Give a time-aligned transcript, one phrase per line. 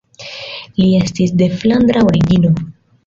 [0.79, 2.53] Li estis de flandra origino.